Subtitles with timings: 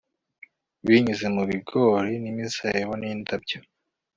[0.85, 3.59] Binyuze mu bigori nimizabibu nindabyo